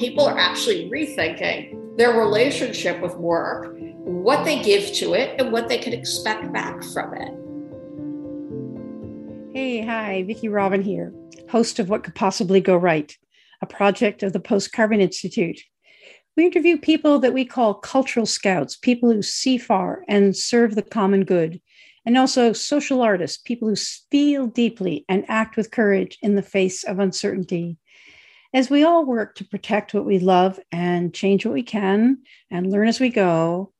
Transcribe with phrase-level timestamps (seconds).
[0.00, 5.68] people are actually rethinking their relationship with work, what they give to it, and what
[5.68, 7.34] they can expect back from it.
[9.52, 11.12] Hey, hi, Vicki Robin here,
[11.50, 13.14] host of What Could Possibly Go Right,
[13.60, 15.60] a project of the Post Carbon Institute.
[16.34, 20.82] We interview people that we call cultural scouts, people who see far and serve the
[20.82, 21.60] common good,
[22.06, 23.76] and also social artists, people who
[24.10, 27.76] feel deeply and act with courage in the face of uncertainty.
[28.52, 32.18] As we all work to protect what we love and change what we can
[32.50, 33.72] and learn as we go,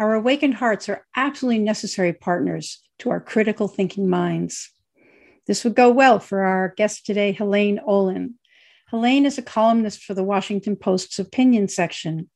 [0.00, 4.72] our awakened hearts are absolutely necessary partners to our critical thinking minds.
[5.46, 8.34] This would go well for our guest today, Helaine Olen.
[8.88, 12.28] Helaine is a columnist for the Washington Post's opinion section.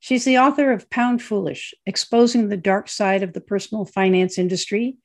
[0.00, 4.96] She's the author of Pound Foolish Exposing the Dark Side of the Personal Finance Industry,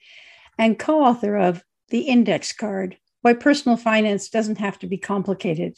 [0.58, 5.78] and co author of The Index Card Why Personal Finance Doesn't Have to Be Complicated.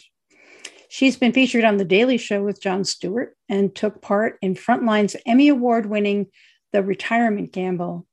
[0.89, 5.15] She's been featured on The Daily Show with Jon Stewart and took part in Frontline's
[5.25, 6.27] Emmy Award winning
[6.71, 8.05] The Retirement Gamble.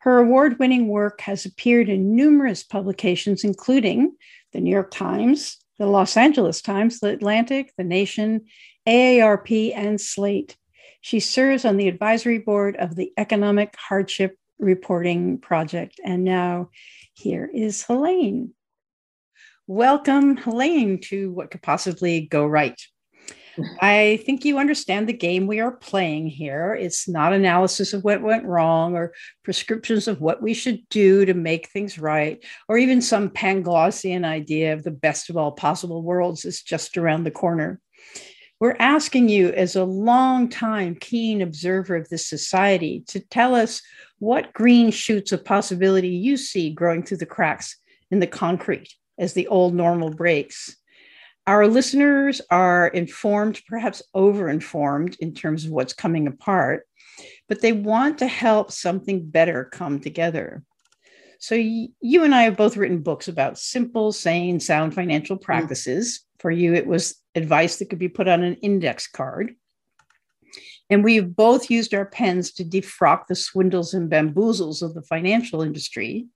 [0.00, 4.16] Her award winning work has appeared in numerous publications, including
[4.52, 8.46] the New York Times, the Los Angeles Times, the Atlantic, the Nation,
[8.86, 10.56] AARP, and Slate.
[11.00, 16.00] She serves on the advisory board of the Economic Hardship Reporting Project.
[16.04, 16.70] And now
[17.14, 18.52] here is Helaine.
[19.66, 22.78] Welcome, Helaine, to What Could Possibly Go Right.
[23.80, 26.74] I think you understand the game we are playing here.
[26.74, 31.32] It's not analysis of what went wrong or prescriptions of what we should do to
[31.32, 36.44] make things right, or even some Panglossian idea of the best of all possible worlds
[36.44, 37.80] is just around the corner.
[38.60, 43.80] We're asking you, as a long-time keen observer of this society, to tell us
[44.18, 47.78] what green shoots of possibility you see growing through the cracks
[48.10, 50.76] in the concrete as the old normal breaks
[51.46, 56.86] our listeners are informed, perhaps over informed in terms of what's coming apart,
[57.48, 60.62] but they want to help something better come together.
[61.38, 65.44] So, you and I have both written books about simple, sane, sound financial mm-hmm.
[65.44, 66.18] practices.
[66.18, 66.40] Mm.
[66.40, 69.54] For you, it was advice that could be put on an index card.
[70.90, 75.62] And we've both used our pens to defrock the swindles and bamboozles of the financial
[75.62, 76.26] industry.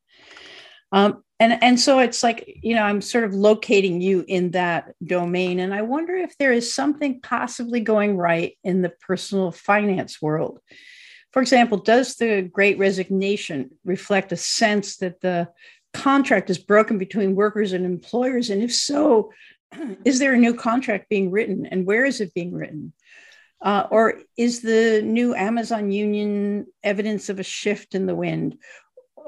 [0.93, 4.95] Um, and and so it's like you know i'm sort of locating you in that
[5.05, 5.61] domain.
[5.61, 10.61] And i wonder if there is something possibly going right in the personal finance world.
[11.33, 15.49] For example does the great resignation reflect a sense that the
[15.95, 18.51] contract is broken between workers and employers?
[18.51, 19.33] And if so
[20.05, 22.93] is there a new contract being written and where is it being written?
[23.61, 28.57] Uh, or is the new Amazon union evidence of a shift in the wind?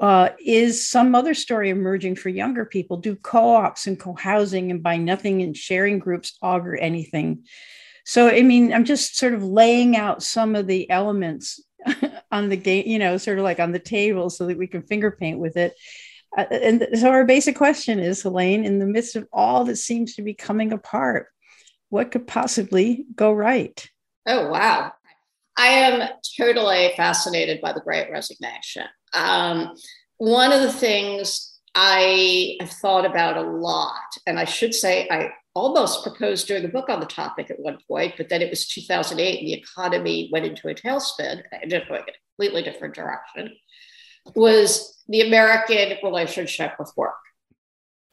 [0.01, 2.97] Uh, is some other story emerging for younger people?
[2.97, 7.45] Do co ops and co housing and buy nothing and sharing groups augur anything?
[8.03, 11.63] So, I mean, I'm just sort of laying out some of the elements
[12.31, 14.81] on the game, you know, sort of like on the table so that we can
[14.81, 15.75] finger paint with it.
[16.35, 20.15] Uh, and so, our basic question is Helaine, in the midst of all that seems
[20.15, 21.27] to be coming apart,
[21.89, 23.87] what could possibly go right?
[24.25, 24.93] Oh, wow.
[25.57, 28.85] I am totally fascinated by the great resignation.
[29.13, 29.75] Um,
[30.17, 33.95] one of the things I have thought about a lot,
[34.27, 37.77] and I should say I almost proposed doing a book on the topic at one
[37.87, 41.43] point, but then it was 2008 and the economy went into a tailspin.
[41.51, 43.51] I ended up going a completely different direction.
[44.35, 47.15] Was the American relationship with work.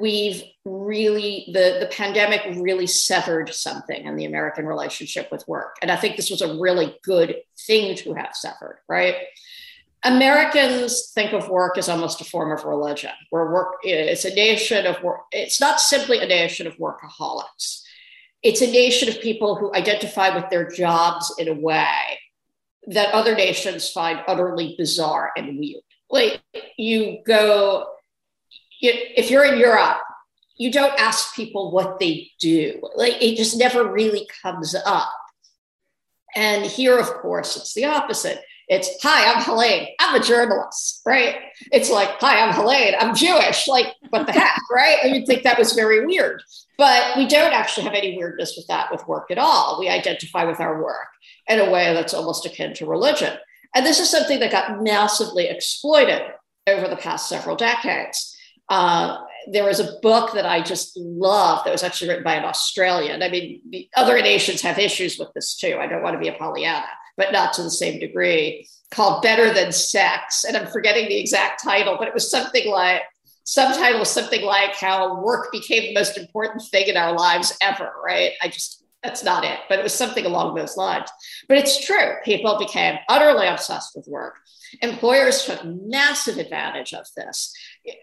[0.01, 5.77] We've really, the, the pandemic really severed something in the American relationship with work.
[5.81, 7.37] And I think this was a really good
[7.67, 9.15] thing to have severed, right?
[10.05, 14.87] Americans think of work as almost a form of religion, where work it's a nation
[14.87, 15.23] of work.
[15.33, 17.83] It's not simply a nation of workaholics.
[18.43, 22.21] It's a nation of people who identify with their jobs in a way
[22.87, 25.83] that other nations find utterly bizarre and weird.
[26.11, 26.41] Like
[26.77, 27.89] you go,
[28.81, 29.99] if you're in Europe,
[30.57, 32.81] you don't ask people what they do.
[32.95, 35.13] Like it just never really comes up.
[36.37, 39.89] And here, of course, it's the opposite it's, hi, I'm Helaine.
[39.99, 41.37] I'm a journalist, right?
[41.73, 42.95] It's like, hi, I'm Helaine.
[42.99, 43.67] I'm Jewish.
[43.67, 44.99] Like, what the heck, right?
[45.03, 46.43] And you'd think that was very weird.
[46.77, 49.79] But we don't actually have any weirdness with that with work at all.
[49.81, 51.09] We identify with our work
[51.49, 53.37] in a way that's almost akin to religion.
[53.75, 56.23] And this is something that got massively exploited
[56.67, 58.37] over the past several decades.
[58.69, 59.19] Uh,
[59.51, 63.23] there was a book that I just love that was actually written by an Australian.
[63.23, 65.79] I mean, the other nations have issues with this too.
[65.81, 66.87] I don't want to be a Pollyanna,
[67.19, 70.45] but not to the same degree, called Better Than Sex.
[70.45, 73.03] And I'm forgetting the exact title, but it was something like,
[73.45, 77.93] subtitle was something like how work became the most important thing in our lives ever,
[78.03, 78.33] right?
[78.41, 81.09] I just that's not it, but it was something along those lines.
[81.49, 82.15] But it's true.
[82.25, 84.35] People became utterly obsessed with work.
[84.83, 87.55] Employers took massive advantage of this.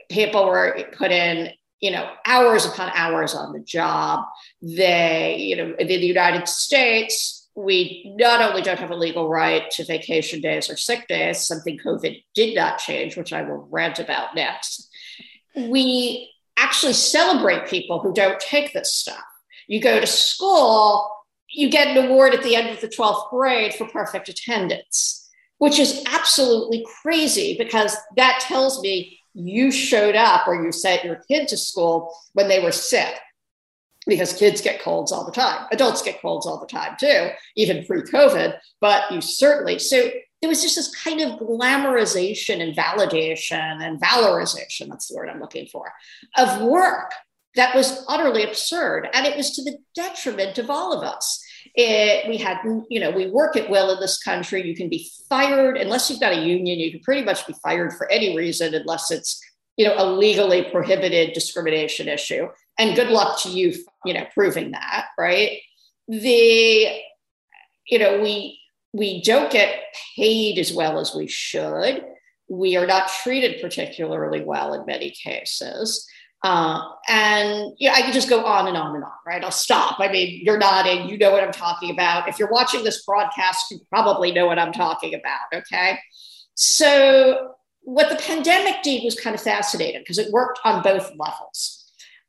[0.10, 1.52] People were put in,
[1.82, 4.24] you know, hours upon hours on the job.
[4.62, 9.70] They, you know, in the United States, we not only don't have a legal right
[9.72, 14.00] to vacation days or sick days, something COVID did not change, which I will rant
[14.00, 14.90] about next.
[15.56, 19.24] We actually celebrate people who don't take this stuff
[19.68, 21.10] you go to school,
[21.50, 25.80] you get an award at the end of the 12th grade for perfect attendance, which
[25.80, 31.48] is absolutely crazy because that tells me you showed up or you sent your kid
[31.48, 33.16] to school when they were sick
[34.08, 35.68] because kids get colds all the time.
[35.72, 39.80] Adults get colds all the time too, even pre COVID, but you certainly.
[39.80, 40.10] So
[40.42, 45.40] there was just this kind of glamorization and validation and valorization that's the word I'm
[45.40, 45.92] looking for
[46.38, 47.12] of work
[47.56, 49.08] that was utterly absurd.
[49.14, 51.42] And it was to the detriment of all of us.
[51.74, 52.58] It, we had,
[52.90, 54.66] you know, we work at will in this country.
[54.68, 56.80] You can be fired unless you've got a union.
[56.80, 59.42] You can pretty much be fired for any reason unless it's,
[59.78, 62.48] you know, a legally prohibited discrimination issue.
[62.78, 63.74] And good luck to you,
[64.06, 65.60] you know, proving that, right?
[66.08, 66.88] The,
[67.88, 68.60] you know, we
[68.94, 69.76] we don't get
[70.16, 72.06] paid as well as we should.
[72.48, 76.08] We are not treated particularly well in many cases.
[76.44, 76.80] Uh,
[77.10, 79.44] and yeah, I could just go on and on and on, right?
[79.44, 80.00] I'll stop.
[80.00, 82.30] I mean, you're nodding, you know what I'm talking about.
[82.30, 85.98] If you're watching this broadcast, you probably know what I'm talking about, okay?
[86.54, 91.75] So, what the pandemic did was kind of fascinating because it worked on both levels.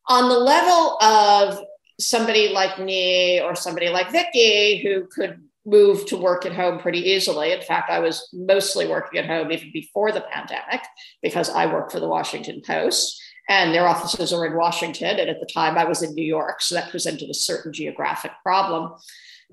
[0.08, 1.58] On the level of
[1.98, 7.00] somebody like me or somebody like Vicki who could move to work at home pretty
[7.00, 7.52] easily.
[7.52, 10.80] In fact, I was mostly working at home even before the pandemic
[11.22, 15.18] because I work for the Washington Post and their offices are in Washington.
[15.18, 18.32] And at the time, I was in New York, so that presented a certain geographic
[18.42, 18.92] problem.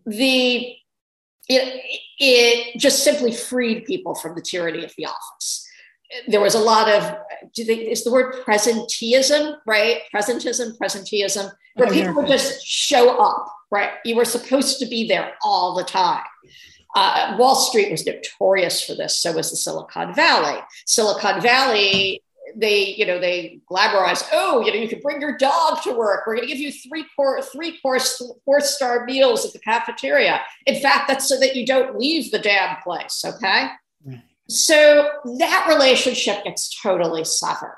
[0.06, 0.76] The
[1.50, 1.84] it,
[2.20, 5.63] it just simply freed people from the tyranny of the office.
[6.28, 7.16] There was a lot of,
[7.54, 10.02] do they, is the word presenteeism, right?
[10.14, 13.92] Presentism, presenteeism, where oh, people would just show up, right?
[14.06, 16.24] You were supposed to be there all the time.
[16.96, 19.18] Uh, Wall Street was notorious for this.
[19.18, 20.60] So was the Silicon Valley.
[20.86, 22.22] Silicon Valley
[22.56, 26.26] they, you know, they glamorize, oh, you know, you can bring your dog to work.
[26.26, 30.42] We're going to give you three course, three course, four star meals at the cafeteria.
[30.66, 33.24] In fact, that's so that you don't leave the damn place.
[33.26, 33.68] Okay.
[34.50, 35.10] So
[35.40, 37.78] that relationship gets totally severed.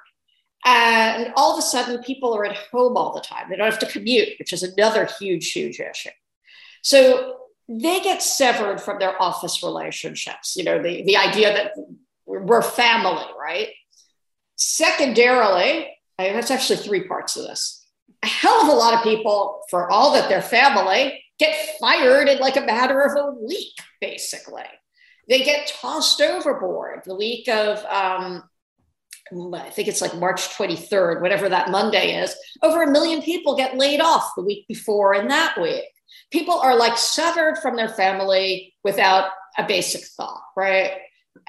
[0.66, 3.50] And all of a sudden, people are at home all the time.
[3.50, 6.10] They don't have to commute, which is another huge, huge issue.
[6.82, 7.38] So
[7.70, 10.56] they get severed from their office relationships.
[10.56, 11.74] You know, the, the idea that
[12.26, 13.70] we're family, right?
[14.56, 17.86] Secondarily, I, that's actually three parts of this.
[18.24, 22.40] A hell of a lot of people, for all that their family, get fired in
[22.40, 24.64] like a matter of a week, basically.
[25.28, 28.44] They get tossed overboard the week of, um,
[29.54, 32.36] I think it's like March 23rd, whatever that Monday is.
[32.62, 35.86] Over a million people get laid off the week before and that week.
[36.32, 40.92] People are like severed from their family without a basic thought, right?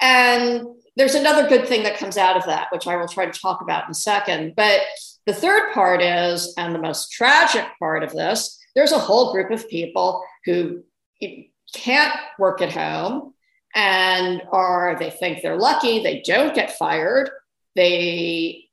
[0.01, 0.65] And
[0.95, 3.61] there's another good thing that comes out of that, which I will try to talk
[3.61, 4.53] about in a second.
[4.55, 4.81] But
[5.27, 9.51] the third part is, and the most tragic part of this, there's a whole group
[9.51, 10.83] of people who
[11.73, 13.33] can't work at home
[13.77, 17.29] and are, they think they're lucky, they don't get fired,
[17.75, 18.65] they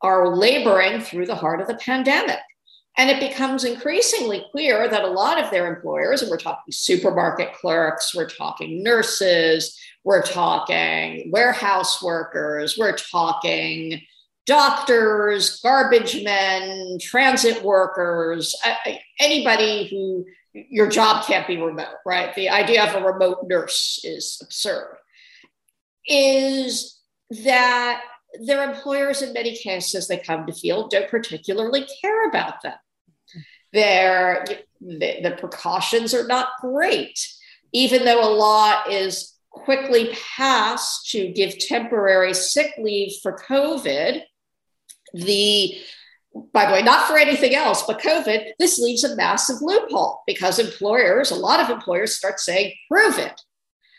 [0.00, 2.38] are laboring through the heart of the pandemic.
[2.96, 7.52] And it becomes increasingly clear that a lot of their employers, and we're talking supermarket
[7.54, 14.00] clerks, we're talking nurses, we're talking warehouse workers, we're talking
[14.46, 18.54] doctors, garbage men, transit workers,
[19.18, 22.34] anybody who your job can't be remote, right?
[22.34, 24.96] The idea of a remote nurse is absurd.
[26.06, 27.00] Is
[27.44, 28.02] that
[28.40, 32.74] their employers, in many cases, they come to feel don't particularly care about them.
[33.72, 34.44] Their,
[34.80, 37.18] the, the precautions are not great,
[37.72, 44.22] even though a law is quickly passed to give temporary sick leave for COVID.
[45.12, 45.78] The
[46.52, 50.58] by the way, not for anything else, but COVID, this leaves a massive loophole because
[50.58, 53.40] employers, a lot of employers start saying, prove it.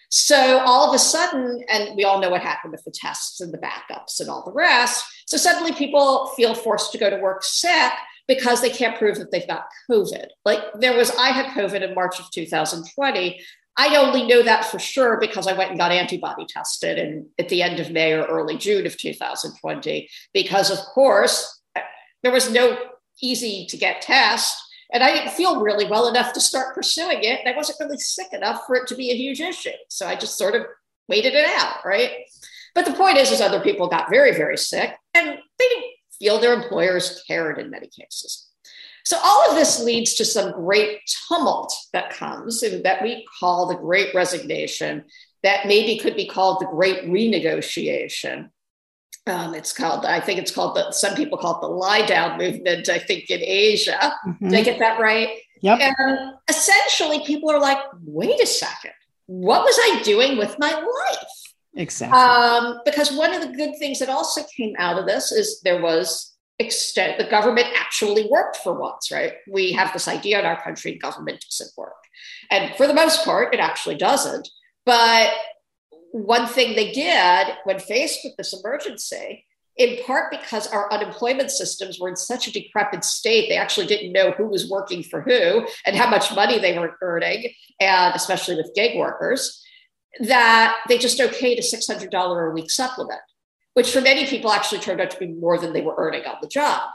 [0.10, 3.53] So all of a sudden, and we all know what happened with the tests and
[3.53, 5.05] the backups and all the rest.
[5.27, 7.91] So suddenly people feel forced to go to work sick
[8.27, 10.27] because they can't prove that they've got COVID.
[10.46, 13.39] Like there was, I had COVID in March of 2020.
[13.77, 17.50] I only know that for sure because I went and got antibody tested in, at
[17.50, 20.10] the end of May or early June of 2020.
[20.34, 21.58] Because, of course,
[22.23, 22.77] there was no
[23.21, 24.57] easy to get test.
[24.91, 27.39] And I didn't feel really well enough to start pursuing it.
[27.39, 29.69] And I wasn't really sick enough for it to be a huge issue.
[29.89, 30.63] So I just sort of
[31.07, 32.11] waited it out, right?
[32.73, 35.85] But the point is, is other people got very, very sick and they didn't
[36.19, 38.47] feel their employers cared in many cases.
[39.05, 43.67] So all of this leads to some great tumult that comes and that we call
[43.67, 45.05] the great resignation,
[45.43, 48.49] that maybe could be called the great renegotiation.
[49.29, 52.38] Um, it's called, I think it's called the, some people call it the lie down
[52.38, 54.13] movement, I think in Asia.
[54.27, 54.50] Mm-hmm.
[54.50, 55.29] Did I get that right?
[55.62, 55.79] Yep.
[55.79, 58.93] And essentially, people are like, wait a second,
[59.27, 61.53] what was I doing with my life?
[61.75, 62.17] Exactly.
[62.17, 65.81] Um, because one of the good things that also came out of this is there
[65.81, 69.33] was extent the government actually worked for once, right?
[69.50, 71.93] We have this idea in our country government doesn't work.
[72.51, 74.50] And for the most part, it actually doesn't.
[74.86, 75.31] But
[76.11, 79.45] one thing they did when faced with this emergency,
[79.77, 84.11] in part because our unemployment systems were in such a decrepit state, they actually didn't
[84.11, 88.55] know who was working for who and how much money they were earning, and especially
[88.55, 89.63] with gig workers,
[90.21, 93.21] that they just okayed a $600 a week supplement
[93.79, 96.35] which for many people actually turned out to be more than they were earning on
[96.41, 96.89] the job.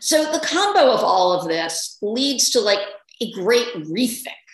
[0.00, 2.78] So the combo of all of this leads to like
[3.20, 4.47] a great rethink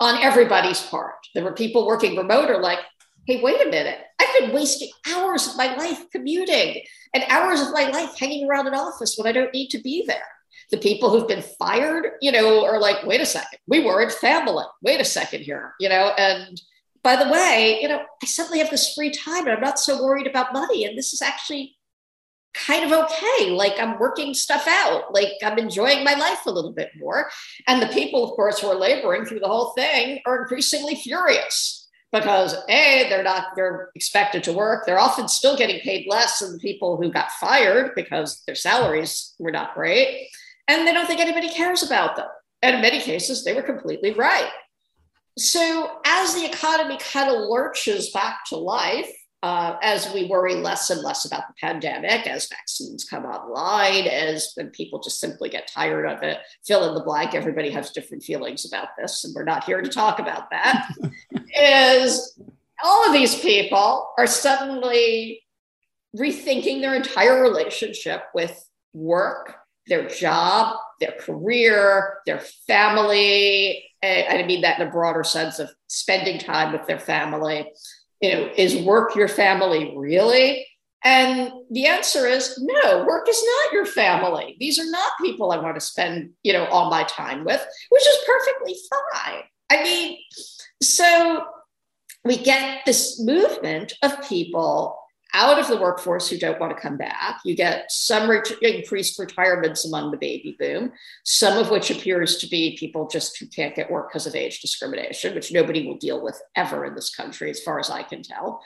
[0.00, 1.26] on everybody's part.
[1.34, 2.78] There were people working remote or like,
[3.26, 6.82] hey, wait a minute, I've been wasting hours of my life commuting
[7.14, 10.04] and hours of my life hanging around an office when I don't need to be
[10.06, 10.22] there.
[10.70, 14.64] The people who've been fired, you know, are like, wait a second, we weren't family.
[14.82, 16.60] Wait a second here, you know, and
[17.02, 20.02] by the way, you know, I suddenly have this free time and I'm not so
[20.02, 20.84] worried about money.
[20.84, 21.77] And this is actually
[22.54, 23.50] kind of okay.
[23.50, 27.30] Like I'm working stuff out, like I'm enjoying my life a little bit more.
[27.66, 31.88] And the people, of course, who are laboring through the whole thing are increasingly furious
[32.12, 34.86] because A, they're not, they're expected to work.
[34.86, 39.34] They're often still getting paid less than the people who got fired because their salaries
[39.38, 40.28] were not great.
[40.68, 42.28] And they don't think anybody cares about them.
[42.62, 44.50] And in many cases, they were completely right.
[45.38, 49.08] So, as the economy kind of lurches back to life,
[49.42, 54.56] uh, as we worry less and less about the pandemic, as vaccines come online, as
[54.72, 58.64] people just simply get tired of it, fill in the blank, everybody has different feelings
[58.64, 60.88] about this, and we're not here to talk about that.
[61.56, 62.38] is
[62.82, 65.42] all of these people are suddenly
[66.16, 69.54] rethinking their entire relationship with work,
[69.86, 76.38] their job, their career, their family, I mean that in a broader sense of spending
[76.38, 77.70] time with their family.
[78.20, 80.66] You know, is work your family really?
[81.04, 84.56] And the answer is no, work is not your family.
[84.58, 88.02] These are not people I want to spend, you know, all my time with, which
[88.02, 89.42] is perfectly fine.
[89.70, 90.18] I mean,
[90.82, 91.44] so
[92.24, 94.97] we get this movement of people
[95.34, 97.40] out of the workforce who don't want to come back.
[97.44, 98.30] You get some
[98.62, 100.92] increased retirements among the baby boom,
[101.24, 104.60] some of which appears to be people just who can't get work because of age
[104.60, 108.22] discrimination, which nobody will deal with ever in this country, as far as I can
[108.22, 108.62] tell.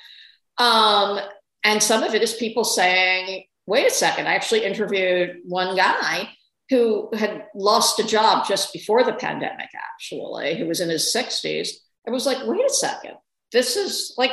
[0.59, 1.19] Um,
[1.65, 6.29] and some of it is people saying, wait a second, I actually interviewed one guy
[6.71, 11.71] who had lost a job just before the pandemic, actually, who was in his 60s.
[12.07, 13.15] I was like, wait a second,
[13.53, 14.33] this is like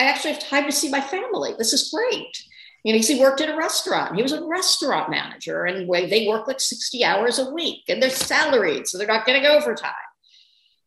[0.00, 1.54] I actually have time to see my family.
[1.58, 2.42] This is great.
[2.84, 4.16] You know, he worked in a restaurant.
[4.16, 8.08] He was a restaurant manager, and they work like 60 hours a week, and they're
[8.08, 9.92] salaried, so they're not getting overtime.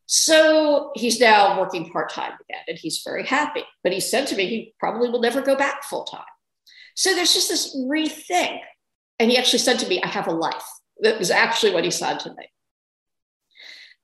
[0.06, 3.62] So he's now working part time again, and he's very happy.
[3.84, 6.24] But he said to me he probably will never go back full time.
[6.96, 8.58] So there's just this rethink.
[9.20, 10.64] And he actually said to me, I have a life.
[11.00, 12.48] That was actually what he said to me.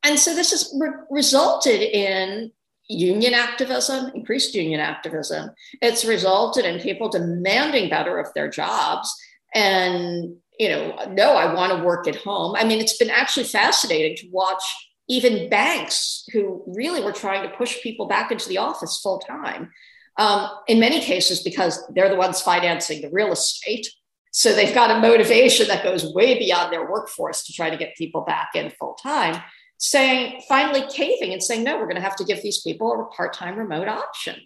[0.04, 2.52] And so this has re- resulted in
[2.90, 5.50] union activism, increased union activism.
[5.80, 9.14] It's resulted in people demanding better of their jobs
[9.54, 12.54] and, you know, no, I want to work at home.
[12.56, 14.62] I mean, it's been actually fascinating to watch
[15.08, 19.70] even banks who really were trying to push people back into the office full time.
[20.16, 23.88] Um, in many cases, because they're the ones financing the real estate.
[24.32, 27.96] So they've got a motivation that goes way beyond their workforce to try to get
[27.96, 29.42] people back in full time
[29.80, 33.14] saying, finally caving and saying, no, we're going to have to give these people a
[33.14, 34.36] part time remote option.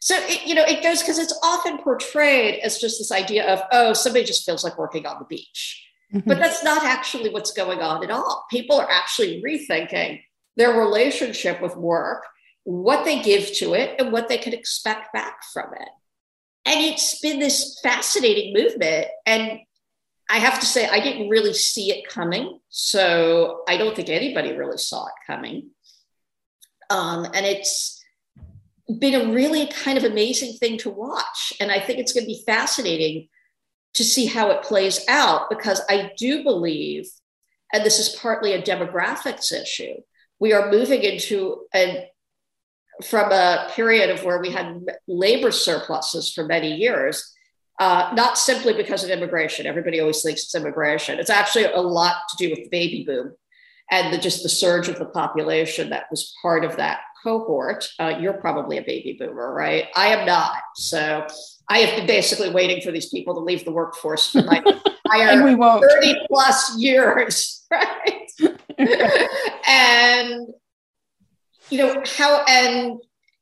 [0.00, 3.62] So, it, you know, it goes because it's often portrayed as just this idea of,
[3.72, 5.84] oh, somebody just feels like working on the beach.
[6.14, 6.28] Mm-hmm.
[6.28, 8.44] But that's not actually what's going on at all.
[8.50, 10.20] People are actually rethinking
[10.56, 12.24] their relationship with work,
[12.64, 15.88] what they give to it, and what they can expect back from it.
[16.66, 19.06] And it's been this fascinating movement.
[19.24, 19.60] And
[20.28, 22.60] I have to say, I didn't really see it coming.
[22.68, 25.70] So I don't think anybody really saw it coming.
[26.90, 28.02] Um, and it's
[28.98, 31.52] been a really kind of amazing thing to watch.
[31.60, 33.28] And I think it's going to be fascinating
[33.94, 37.08] to see how it plays out because I do believe
[37.72, 39.94] and this is partly a demographics issue.
[40.38, 42.08] We are moving into a
[43.04, 47.32] from a period of where we had labor surpluses for many years,
[47.78, 49.66] uh, not simply because of immigration.
[49.66, 51.18] Everybody always thinks it's immigration.
[51.18, 53.34] It's actually a lot to do with the baby boom
[53.90, 57.88] and the, just the surge of the population that was part of that cohort.
[57.98, 59.86] Uh, you're probably a baby boomer, right?
[59.96, 60.60] I am not.
[60.76, 61.26] So
[61.68, 64.56] I have been basically waiting for these people to leave the workforce for my
[65.06, 68.30] entire 30 plus years, right?
[69.68, 70.46] and
[71.70, 73.00] you know how and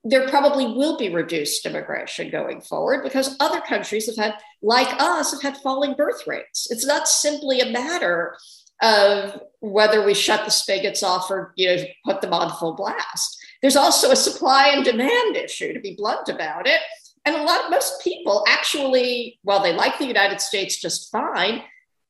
[0.08, 5.32] there probably will be reduced immigration going forward because other countries have had like us
[5.32, 8.36] have had falling birth rates it's not simply a matter
[8.82, 13.36] of whether we shut the spigots off or you know put them on full blast
[13.62, 16.80] there's also a supply and demand issue to be blunt about it
[17.24, 21.62] and a lot of most people actually while they like the united states just fine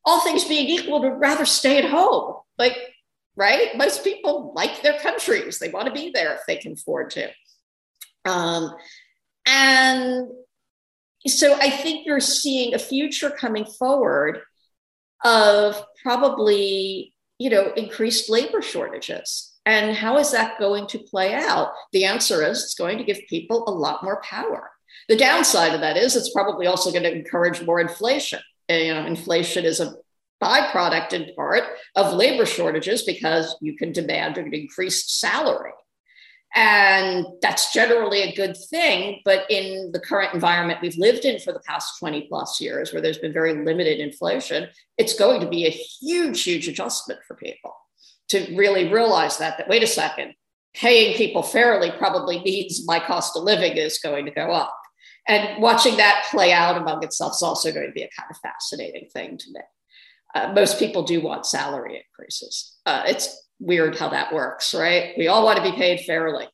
[0.05, 2.77] all things being equal would rather stay at home like
[3.37, 3.77] right?
[3.77, 5.59] Most people like their countries.
[5.59, 7.29] They want to be there if they can afford to.
[8.27, 8.75] Um,
[9.47, 10.29] and
[11.27, 14.41] so I think you're seeing a future coming forward
[15.25, 19.53] of probably, you know, increased labor shortages.
[19.65, 21.73] And how is that going to play out?
[21.93, 24.71] The answer is it's going to give people a lot more power.
[25.09, 28.41] The downside of that is it's probably also going to encourage more inflation.
[28.69, 29.95] You know, inflation is a
[30.43, 31.65] byproduct in part
[31.97, 35.73] of labor shortages because you can demand an increased salary.
[36.57, 39.21] And that's generally a good thing.
[39.25, 43.03] But in the current environment we've lived in for the past 20 plus years, where
[43.03, 47.75] there's been very limited inflation, it's going to be a huge, huge adjustment for people
[48.31, 50.35] to really realize that, that wait a second,
[50.75, 54.75] paying people fairly probably means my cost of living is going to go up.
[55.29, 58.37] And watching that play out among itself is also going to be a kind of
[58.39, 59.61] fascinating thing to me
[60.37, 62.77] uh, most people do want salary increases.
[62.85, 65.15] Uh, it's weird how that works, right?
[65.17, 66.47] We all want to be paid fairly.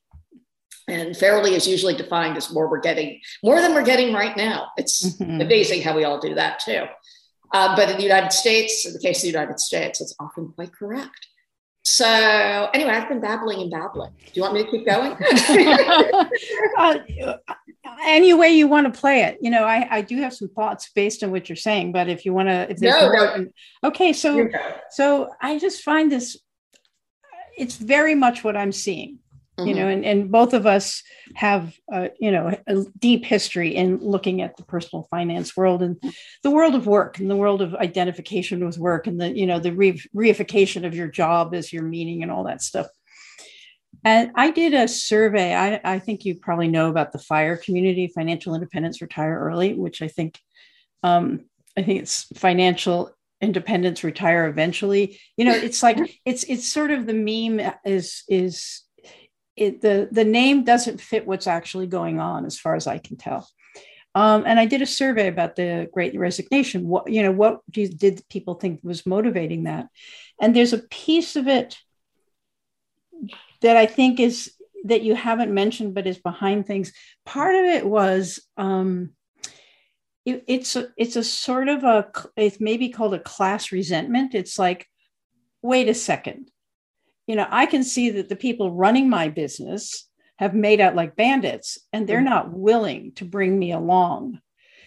[0.87, 4.67] And fairly is usually defined as more we're getting, more than we're getting right now.
[4.75, 5.41] It's mm-hmm.
[5.41, 6.85] amazing how we all do that too.
[7.53, 10.51] Uh, but in the United States, in the case of the United States, it's often
[10.55, 11.27] quite correct.
[11.83, 14.11] So anyway, I've been babbling and babbling.
[14.17, 15.11] Do you want me to keep going?
[16.77, 16.97] uh,
[18.05, 19.37] any way you want to play it.
[19.41, 22.25] You know, I, I do have some thoughts based on what you're saying, but if
[22.25, 23.47] you want to, if there's no, no.
[23.83, 24.49] okay, so
[24.91, 26.37] so I just find this
[27.57, 29.19] it's very much what I'm seeing.
[29.57, 29.67] Mm-hmm.
[29.67, 31.03] You know, and, and both of us
[31.35, 36.01] have, uh, you know, a deep history in looking at the personal finance world and
[36.41, 39.59] the world of work and the world of identification with work and the, you know,
[39.59, 42.87] the re- reification of your job as your meaning and all that stuff.
[44.03, 45.53] And I did a survey.
[45.53, 50.01] I, I, think you probably know about the FIRE community, Financial Independence Retire Early, which
[50.01, 50.39] I think
[51.03, 51.45] um,
[51.77, 53.11] I think it's financial
[53.43, 55.19] independence retire eventually.
[55.37, 58.81] You know, it's like it's it's sort of the meme is is
[59.55, 63.17] it the the name doesn't fit what's actually going on as far as I can
[63.17, 63.47] tell.
[64.15, 66.87] Um, and I did a survey about the Great Resignation.
[66.87, 69.87] What you know, what did people think was motivating that?
[70.39, 71.77] And there's a piece of it
[73.61, 74.53] that I think is
[74.85, 76.91] that you haven't mentioned, but is behind things.
[77.25, 79.11] Part of it was um,
[80.25, 84.35] it, it's a, it's a sort of a it's maybe called a class resentment.
[84.35, 84.87] It's like,
[85.61, 86.49] wait a second,
[87.27, 91.15] you know, I can see that the people running my business have made out like
[91.15, 92.25] bandits, and they're mm-hmm.
[92.25, 94.39] not willing to bring me along.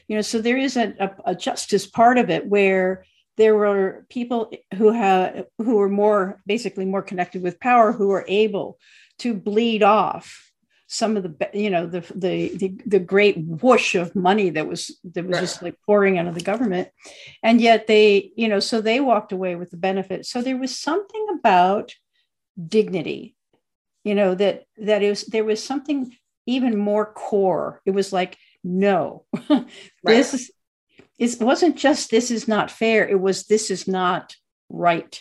[0.09, 3.05] You know, so there is a, a, a justice part of it where
[3.37, 8.25] there were people who have who were more basically more connected with power who were
[8.29, 8.79] able
[9.19, 10.46] to bleed off
[10.89, 14.99] some of the you know the the the, the great whoosh of money that was
[15.05, 15.41] that was right.
[15.41, 16.89] just like pouring out of the government.
[17.43, 20.27] And yet they you know so they walked away with the benefit.
[20.27, 21.95] So there was something about
[22.69, 23.37] dignity
[24.07, 27.83] you know that that is there was something even more core.
[27.85, 29.67] It was like no right.
[30.05, 30.53] this
[31.19, 33.07] it wasn't just this is not fair.
[33.07, 34.37] It was this is not
[34.71, 35.21] right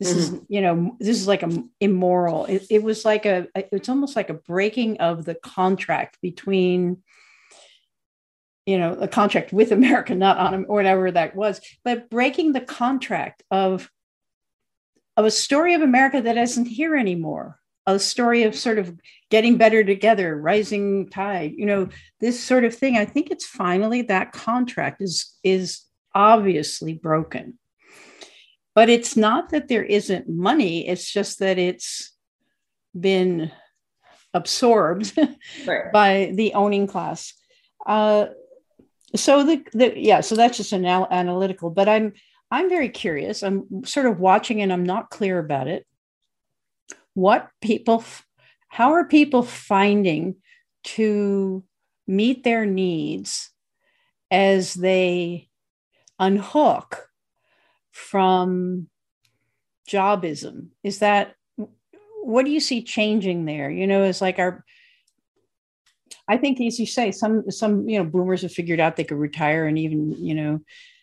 [0.00, 0.36] this mm-hmm.
[0.36, 4.16] is you know this is like a immoral it, it was like a it's almost
[4.16, 6.96] like a breaking of the contract between
[8.66, 12.60] you know a contract with america not on or whatever that was but breaking the
[12.60, 13.90] contract of
[15.16, 18.94] of a story of america that isn't here anymore a story of sort of
[19.30, 21.88] getting better together, rising tide, you know,
[22.20, 22.96] this sort of thing.
[22.96, 25.82] I think it's finally that contract is is
[26.14, 27.58] obviously broken.
[28.74, 32.12] But it's not that there isn't money, it's just that it's
[32.98, 33.50] been
[34.32, 35.12] absorbed
[35.66, 35.92] right.
[35.92, 37.34] by the owning class.
[37.86, 38.26] Uh,
[39.16, 41.70] so the, the yeah, so that's just anal- analytical.
[41.70, 42.12] But I'm
[42.50, 43.42] I'm very curious.
[43.42, 45.86] I'm sort of watching and I'm not clear about it.
[47.14, 48.04] What people,
[48.68, 50.36] how are people finding
[50.82, 51.62] to
[52.06, 53.50] meet their needs
[54.30, 55.48] as they
[56.18, 57.09] unhook
[57.92, 58.88] from
[59.88, 60.68] jobism?
[60.82, 61.34] Is that
[62.22, 63.70] what do you see changing there?
[63.70, 64.64] You know, it's like our
[66.28, 69.18] I think as you say, some some you know boomers have figured out they could
[69.18, 70.60] retire and even, you know,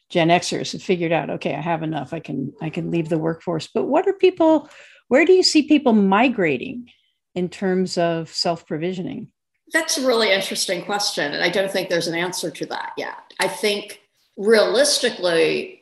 [0.10, 2.14] Gen Xers have figured out, okay, I have enough.
[2.14, 3.68] I can I can leave the workforce.
[3.68, 4.70] But what are people,
[5.10, 6.90] where do you see people migrating
[7.36, 9.30] in terms of self-provisioning?
[9.74, 11.34] That's a really interesting question.
[11.34, 13.18] And I don't think there's an answer to that yet.
[13.40, 14.02] I think
[14.38, 15.77] realistically,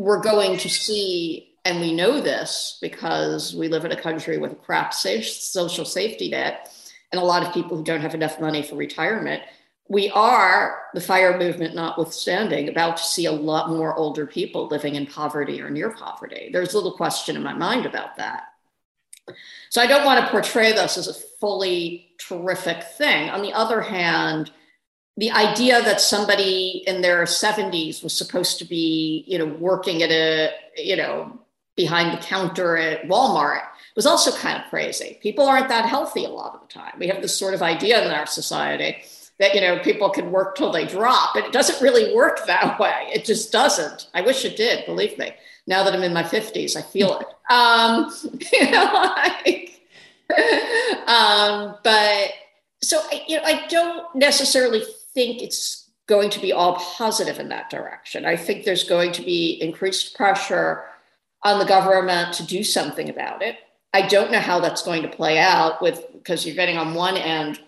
[0.00, 4.52] we're going to see, and we know this because we live in a country with
[4.52, 6.72] a crap social safety net
[7.12, 9.42] and a lot of people who don't have enough money for retirement.
[9.88, 14.94] We are, the fire movement notwithstanding, about to see a lot more older people living
[14.94, 16.48] in poverty or near poverty.
[16.50, 18.44] There's little question in my mind about that.
[19.68, 23.28] So I don't want to portray this as a fully terrific thing.
[23.28, 24.50] On the other hand,
[25.20, 30.10] the idea that somebody in their 70s was supposed to be, you know, working at
[30.10, 31.38] a, you know,
[31.76, 33.64] behind the counter at Walmart
[33.96, 35.18] was also kind of crazy.
[35.22, 36.94] People aren't that healthy a lot of the time.
[36.98, 38.96] We have this sort of idea in our society
[39.38, 42.78] that you know people can work till they drop, and it doesn't really work that
[42.78, 43.10] way.
[43.12, 44.08] It just doesn't.
[44.14, 44.86] I wish it did.
[44.86, 45.32] Believe me.
[45.66, 47.26] Now that I'm in my 50s, I feel it.
[47.50, 48.14] Um,
[48.52, 49.82] you know, like,
[51.08, 52.30] um, but
[52.80, 54.84] so you know, I don't necessarily
[55.20, 58.24] think it's going to be all positive in that direction.
[58.24, 60.84] I think there's going to be increased pressure
[61.44, 63.56] on the government to do something about it.
[63.92, 67.18] I don't know how that's going to play out with because you're getting on one
[67.18, 67.60] end,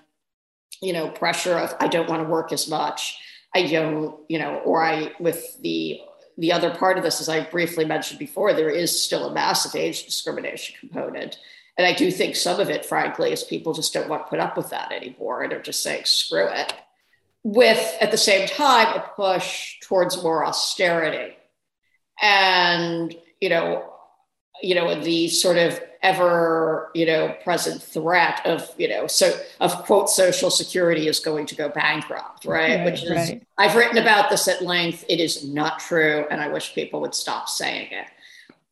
[0.81, 3.19] you know, pressure of I don't want to work as much.
[3.55, 6.01] I don't, you know, or I with the
[6.39, 9.75] the other part of this, as I briefly mentioned before, there is still a massive
[9.75, 11.39] age discrimination component.
[11.77, 14.41] And I do think some of it, frankly, is people just don't want to put
[14.41, 16.73] up with that anymore and are just saying, screw it
[17.45, 21.37] with at the same time a push towards more austerity.
[22.21, 23.93] And you know
[24.63, 29.73] you know the sort of ever you know present threat of you know so of
[29.85, 33.47] quote social security is going to go bankrupt right, right which is right.
[33.59, 35.05] i've written about this at length.
[35.09, 38.07] It is not true and i wish people would stop saying it.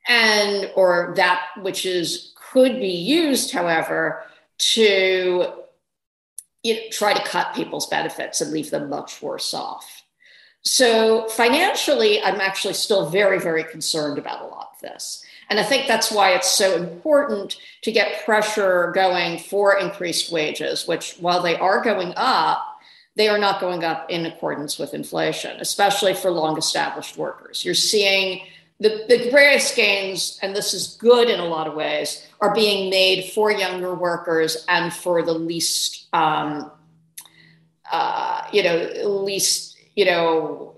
[0.09, 4.23] And or that which is could be used however
[4.59, 5.53] to
[6.63, 10.03] you know, try to cut people's benefits and leave them much worse off.
[10.63, 15.25] So financially, I'm actually still very, very concerned about a lot of this.
[15.49, 20.87] And I think that's why it's so important to get pressure going for increased wages,
[20.87, 22.67] which while they are going up,
[23.17, 27.65] they are not going up in accordance with inflation, especially for long established workers.
[27.65, 28.43] You're seeing
[28.81, 32.91] the, the greatest gains, and this is good in a lot of ways, are being
[32.91, 36.71] made for younger workers and for the least, um,
[37.93, 40.75] uh, you know, least, you know,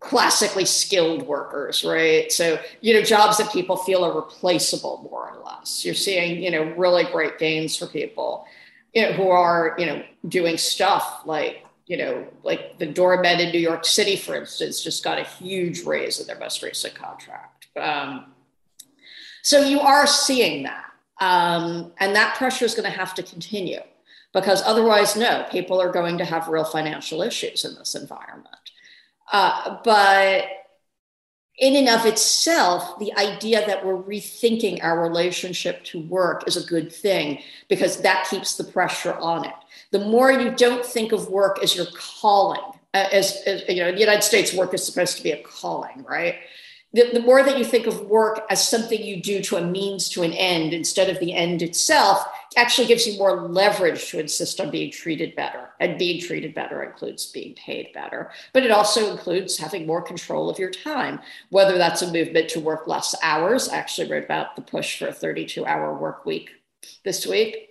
[0.00, 2.32] classically skilled workers, right?
[2.32, 5.84] So, you know, jobs that people feel are replaceable more or less.
[5.84, 8.46] You're seeing, you know, really great gains for people
[8.94, 13.52] you know, who are, you know, doing stuff like you know, like the doorman in
[13.52, 17.66] New York City, for instance, just got a huge raise in their most recent contract.
[17.76, 18.32] Um,
[19.42, 20.86] so you are seeing that.
[21.20, 23.80] Um, and that pressure is going to have to continue
[24.32, 28.48] because otherwise, no, people are going to have real financial issues in this environment.
[29.32, 30.46] Uh, but
[31.58, 36.66] in and of itself, the idea that we're rethinking our relationship to work is a
[36.66, 39.54] good thing because that keeps the pressure on it.
[39.92, 42.60] The more you don't think of work as your calling,
[42.92, 45.42] uh, as, as you know, in the United States, work is supposed to be a
[45.42, 46.36] calling, right?
[46.94, 50.08] The, the more that you think of work as something you do to a means
[50.10, 52.24] to an end instead of the end itself,
[52.56, 55.70] actually gives you more leverage to insist on being treated better.
[55.80, 60.48] And being treated better includes being paid better, but it also includes having more control
[60.48, 61.18] of your time,
[61.50, 63.68] whether that's a movement to work less hours.
[63.68, 66.50] I actually wrote about the push for a 32 hour work week
[67.04, 67.70] this week,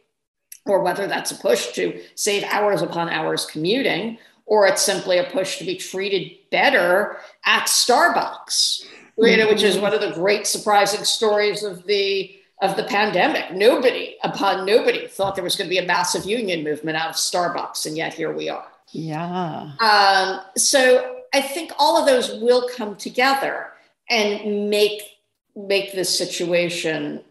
[0.66, 5.32] or whether that's a push to save hours upon hours commuting, or it's simply a
[5.32, 8.86] push to be treated better at Starbucks
[9.18, 13.52] you know, which is one of the great surprising stories of the of the pandemic.
[13.52, 17.16] Nobody, upon nobody, thought there was going to be a massive union movement out of
[17.16, 18.68] Starbucks, and yet here we are.
[18.92, 19.72] Yeah.
[19.80, 23.68] Um, so I think all of those will come together
[24.10, 25.02] and make
[25.56, 27.22] make this situation,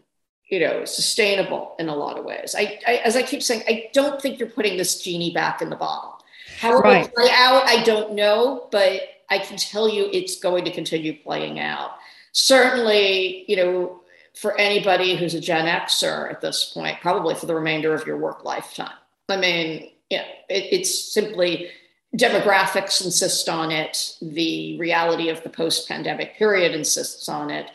[0.49, 2.55] you know, sustainable in a lot of ways.
[2.57, 5.69] I, I as I keep saying, I don't think you're putting this genie back in
[5.69, 6.19] the bottle.
[6.59, 7.01] How it right.
[7.01, 11.17] will play out, I don't know, but I can tell you it's going to continue
[11.21, 11.91] playing out.
[12.31, 14.01] Certainly, you know,
[14.35, 18.17] for anybody who's a Gen Xer at this point, probably for the remainder of your
[18.17, 18.95] work lifetime.
[19.29, 21.69] I mean, yeah, it, it's simply
[22.15, 27.71] demographics insist on it, the reality of the post pandemic period insists on it,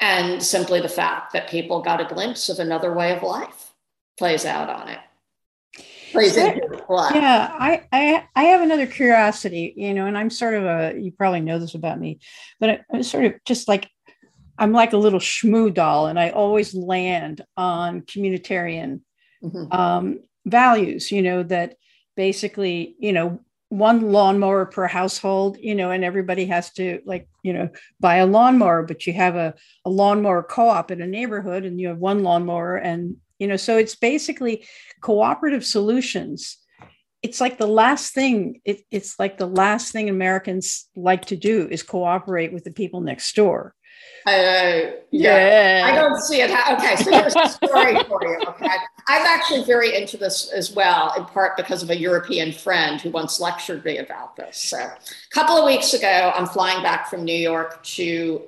[0.00, 3.72] and simply the fact that people got a glimpse of another way of life
[4.18, 5.00] plays out on it.
[6.14, 6.40] Plays so,
[7.12, 11.10] yeah, I, I I have another curiosity, you know, and I'm sort of a you
[11.10, 12.20] probably know this about me,
[12.60, 13.90] but I'm sort of just like
[14.58, 19.00] I'm like a little shmoo doll, and I always land on communitarian
[19.42, 19.72] mm-hmm.
[19.72, 21.76] um, values, you know, that
[22.16, 27.52] basically, you know, one lawnmower per household, you know, and everybody has to like, you
[27.52, 31.80] know, buy a lawnmower, but you have a, a lawnmower co-op in a neighborhood and
[31.80, 34.66] you have one lawnmower and, you know, so it's basically
[35.00, 36.58] cooperative solutions.
[37.22, 41.68] It's like the last thing, it, it's like the last thing Americans like to do
[41.70, 43.74] is cooperate with the people next door.
[44.26, 45.80] Uh, yeah.
[45.80, 45.82] yeah.
[45.84, 46.50] I don't see it.
[46.50, 48.38] okay, so here's a story for you.
[48.48, 48.66] Okay,
[49.08, 53.10] I'm actually very into this as well, in part because of a European friend who
[53.10, 54.56] once lectured me about this.
[54.56, 54.98] So, a
[55.30, 58.42] couple of weeks ago, I'm flying back from New York to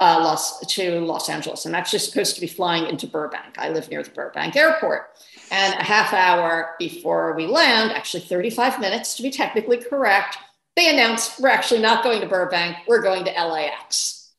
[0.00, 1.66] uh, Los to Los Angeles.
[1.66, 3.58] I'm actually supposed to be flying into Burbank.
[3.58, 5.10] I live near the Burbank airport.
[5.50, 10.38] And a half hour before we land, actually 35 minutes to be technically correct,
[10.76, 14.32] they announced we're actually not going to Burbank, we're going to LAX.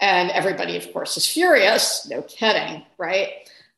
[0.00, 2.08] And everybody, of course, is furious.
[2.10, 3.28] No kidding, right?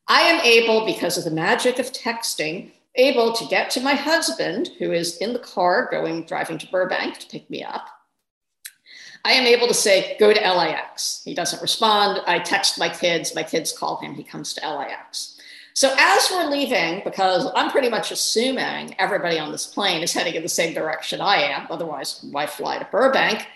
[0.08, 4.70] I am able, because of the magic of texting, able to get to my husband,
[4.78, 7.88] who is in the car going driving to Burbank to pick me up.
[9.26, 11.20] I am able to say, go to LAX.
[11.24, 12.20] He doesn't respond.
[12.28, 13.34] I text my kids.
[13.34, 14.14] My kids call him.
[14.14, 15.40] He comes to LAX.
[15.74, 20.36] So as we're leaving, because I'm pretty much assuming everybody on this plane is heading
[20.36, 23.48] in the same direction I am, otherwise, why fly to Burbank?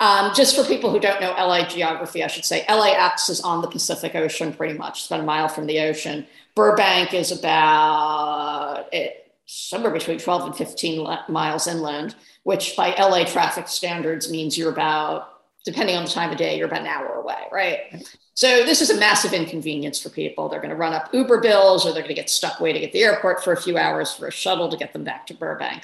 [0.00, 3.62] Um, just for people who don't know LA geography, I should say LAX is on
[3.62, 4.98] the Pacific Ocean pretty much.
[4.98, 6.26] It's about a mile from the ocean.
[6.54, 13.66] Burbank is about it, somewhere between 12 and 15 miles inland, which by LA traffic
[13.66, 17.46] standards means you're about, depending on the time of day, you're about an hour away,
[17.50, 18.06] right?
[18.34, 20.48] So this is a massive inconvenience for people.
[20.48, 22.92] They're going to run up Uber bills or they're going to get stuck waiting at
[22.92, 25.82] the airport for a few hours for a shuttle to get them back to Burbank.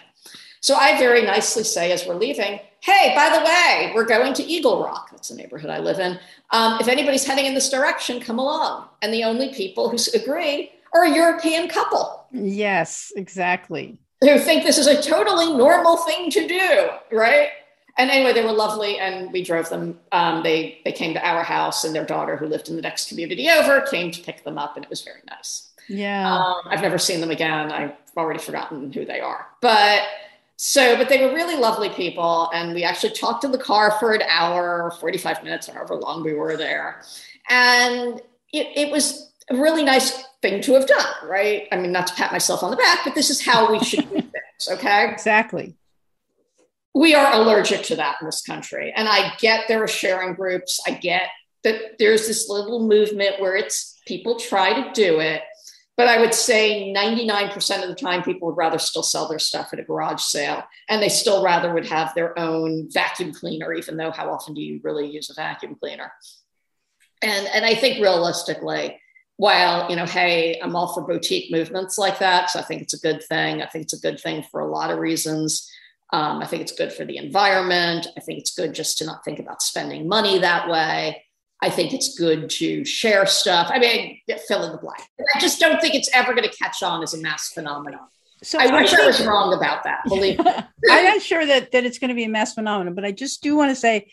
[0.61, 4.45] So I very nicely say as we're leaving, hey, by the way, we're going to
[4.45, 5.11] Eagle Rock.
[5.11, 6.21] That's the neighborhood I live in.
[6.53, 8.89] Um, if anybody's heading in this direction, come along.
[9.03, 12.27] And the only people who agree are a European couple.
[12.33, 13.99] Yes, exactly.
[14.23, 17.51] Who think this is a totally normal thing to do, right?
[17.99, 19.99] And anyway, they were lovely, and we drove them.
[20.13, 23.09] Um, they they came to our house, and their daughter, who lived in the next
[23.09, 25.71] community over, came to pick them up, and it was very nice.
[25.89, 27.73] Yeah, um, I've never seen them again.
[27.73, 30.03] I've already forgotten who they are, but
[30.57, 32.51] so, but they were really lovely people.
[32.53, 36.33] And we actually talked in the car for an hour, 45 minutes, however long we
[36.33, 37.03] were there.
[37.49, 38.21] And
[38.53, 41.69] it, it was a really nice thing to have done, right?
[41.71, 44.09] I mean, not to pat myself on the back, but this is how we should
[44.11, 45.11] do things, okay?
[45.11, 45.77] Exactly.
[46.95, 48.93] We are allergic to that in this country.
[48.97, 50.81] And I get there are sharing groups.
[50.87, 51.29] I get
[51.63, 55.43] that there's this little movement where it's people try to do it
[55.97, 59.71] but I would say 99% of the time, people would rather still sell their stuff
[59.73, 60.63] at a garage sale.
[60.91, 64.61] And they still rather would have their own vacuum cleaner, even though how often do
[64.61, 66.13] you really use a vacuum cleaner?
[67.23, 69.01] And, and I think realistically,
[69.37, 72.51] while, you know, hey, I'm all for boutique movements like that.
[72.51, 73.63] So I think it's a good thing.
[73.63, 75.71] I think it's a good thing for a lot of reasons.
[76.13, 78.07] Um, I think it's good for the environment.
[78.17, 81.23] I think it's good just to not think about spending money that way.
[81.63, 83.71] I think it's good to share stuff.
[83.71, 85.03] I mean, fill in the blank.
[85.35, 88.09] I just don't think it's ever going to catch on as a mass phenomenon.
[88.43, 90.03] So I wish I, I was wrong about that.
[90.07, 90.53] Believe me.
[90.91, 93.43] I'm not sure that that it's going to be a mass phenomenon, but I just
[93.43, 94.11] do want to say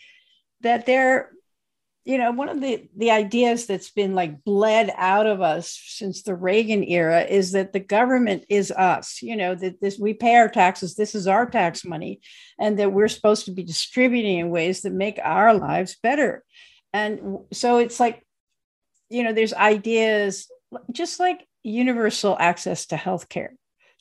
[0.62, 1.30] that there,
[2.04, 6.22] you know, one of the the ideas that's been like bled out of us since
[6.22, 9.22] the Reagan era is that the government is us.
[9.22, 10.94] You know, that this we pay our taxes.
[10.94, 12.20] This is our tax money,
[12.58, 16.44] and that we're supposed to be distributing in ways that make our lives better
[16.94, 18.24] and so it's like
[19.10, 20.50] you know there's ideas
[20.90, 23.50] just like universal access to healthcare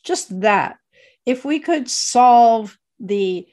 [0.03, 0.77] just that
[1.25, 3.47] if we could solve the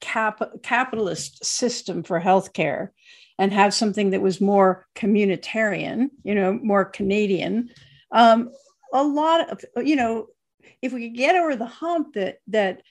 [0.00, 2.88] cap- capitalist system for healthcare
[3.38, 7.70] and have something that was more communitarian you know more canadian.
[8.12, 8.50] Um,
[8.92, 10.28] a lot of you know
[10.82, 12.82] if we could get over the hump that that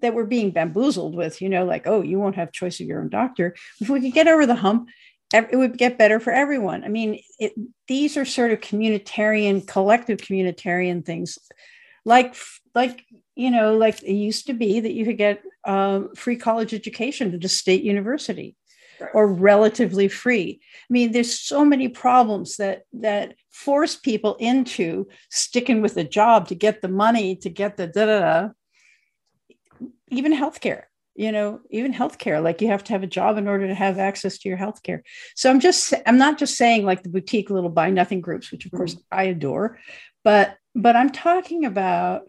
[0.00, 3.00] that we're being bamboozled with you know like oh you won't have choice of your
[3.00, 3.54] own doctor.
[3.80, 4.88] If we could get over the hump
[5.32, 6.84] it would get better for everyone.
[6.84, 7.52] I mean, it,
[7.88, 11.38] these are sort of communitarian, collective communitarian things,
[12.04, 12.34] like
[12.74, 16.74] like you know, like it used to be that you could get um, free college
[16.74, 18.56] education at a state university
[19.14, 20.60] or relatively free.
[20.62, 26.48] I mean, there's so many problems that that force people into sticking with a job
[26.48, 28.48] to get the money to get the da da da.
[30.10, 30.84] Even healthcare,
[31.14, 33.98] you know, even healthcare, like you have to have a job in order to have
[33.98, 35.00] access to your healthcare.
[35.34, 38.66] So I'm just, I'm not just saying like the boutique little buy nothing groups, which
[38.66, 39.18] of course mm-hmm.
[39.18, 39.78] I adore,
[40.22, 42.22] but but I'm talking about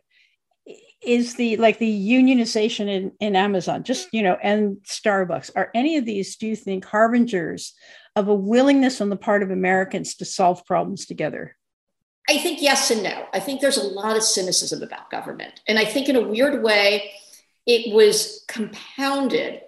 [1.06, 5.52] is the like the unionization in, in Amazon, just you know, and Starbucks.
[5.56, 7.74] Are any of these, do you think, harbingers
[8.16, 11.56] of a willingness on the part of Americans to solve problems together?
[12.30, 13.26] I think yes and no.
[13.34, 15.62] I think there's a lot of cynicism about government.
[15.68, 17.12] And I think in a weird way,
[17.66, 19.62] it was compounded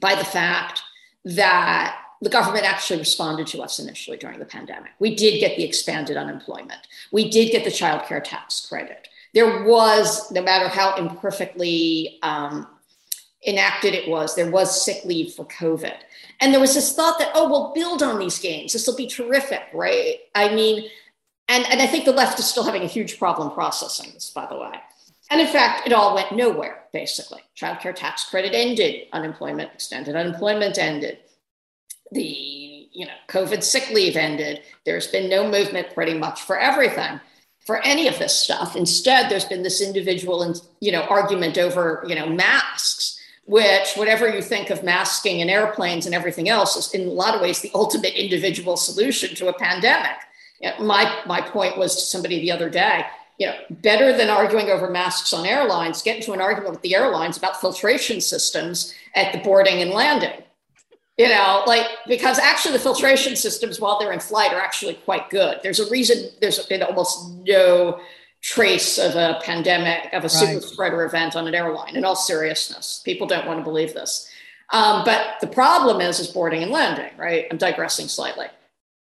[0.00, 0.82] by the fact
[1.24, 4.92] that the government actually responded to us initially during the pandemic.
[4.98, 6.86] We did get the expanded unemployment.
[7.10, 12.66] We did get the child care tax credit there was, no matter how imperfectly um,
[13.46, 15.92] enacted it was, there was sick leave for COVID.
[16.40, 18.72] And there was this thought that, oh, we'll build on these gains.
[18.72, 20.20] This will be terrific, right?
[20.34, 20.88] I mean,
[21.48, 24.46] and, and I think the left is still having a huge problem processing this, by
[24.46, 24.72] the way.
[25.30, 27.42] And in fact, it all went nowhere, basically.
[27.54, 31.18] Child care tax credit ended, unemployment, extended unemployment ended.
[32.10, 32.22] The
[32.90, 34.62] you know, COVID sick leave ended.
[34.86, 37.20] There's been no movement pretty much for everything
[37.66, 38.76] for any of this stuff.
[38.76, 44.28] Instead, there's been this individual and you know argument over you know masks, which whatever
[44.28, 47.60] you think of masking in airplanes and everything else is in a lot of ways
[47.60, 50.16] the ultimate individual solution to a pandemic.
[50.80, 53.04] My my point was to somebody the other day.
[53.38, 56.94] You know, better than arguing over masks on airlines, get into an argument with the
[56.94, 60.42] airlines about filtration systems at the boarding and landing
[61.18, 65.30] you know like because actually the filtration systems while they're in flight are actually quite
[65.30, 65.58] good.
[65.62, 68.00] There's a reason there's been almost no
[68.42, 70.30] trace of a pandemic of a right.
[70.30, 73.02] super spreader event on an airline in all seriousness.
[73.04, 74.30] People don't want to believe this.
[74.72, 77.46] Um, but the problem is is boarding and landing right?
[77.50, 78.46] I'm digressing slightly.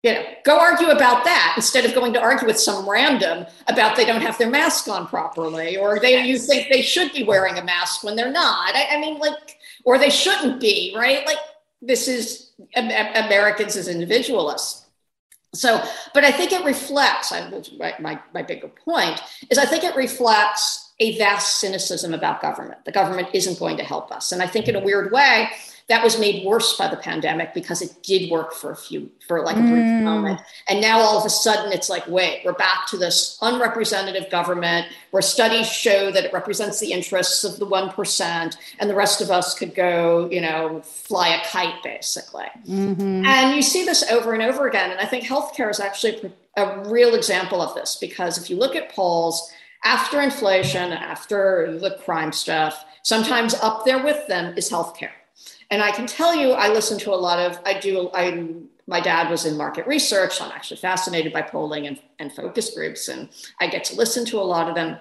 [0.04, 3.96] You know go argue about that instead of going to argue with some random about
[3.96, 7.58] they don't have their mask on properly or they you think they should be wearing
[7.58, 8.76] a mask when they're not.
[8.76, 11.26] I, I mean like or they shouldn't be right?
[11.26, 11.40] Like
[11.86, 14.86] this is Americans as individualists.
[15.54, 15.82] So,
[16.14, 20.94] but I think it reflects, my, my, my bigger point is I think it reflects
[21.00, 22.84] a vast cynicism about government.
[22.86, 24.32] The government isn't going to help us.
[24.32, 25.50] And I think in a weird way,
[25.88, 29.44] that was made worse by the pandemic because it did work for a few for
[29.44, 30.04] like a brief mm.
[30.04, 34.30] moment and now all of a sudden it's like wait we're back to this unrepresentative
[34.32, 39.22] government where studies show that it represents the interests of the 1% and the rest
[39.22, 43.26] of us could go you know fly a kite basically mm-hmm.
[43.26, 46.90] and you see this over and over again and i think healthcare is actually a
[46.90, 49.52] real example of this because if you look at polls
[49.84, 55.12] after inflation after the crime stuff sometimes up there with them is healthcare
[55.72, 58.48] and I can tell you, I listen to a lot of, I do, I,
[58.88, 60.38] my dad was in market research.
[60.38, 63.08] So I'm actually fascinated by polling and, and focus groups.
[63.08, 64.98] And I get to listen to a lot of them.